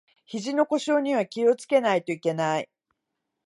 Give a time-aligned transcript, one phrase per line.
[0.25, 2.67] ひじの故障には気をつけないといけない